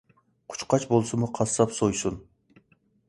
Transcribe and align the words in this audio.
قۇشقاچ 0.53 0.87
بولسىمۇ 0.93 1.29
قاسساپ 1.41 1.77
سويسۇن. 1.81 2.21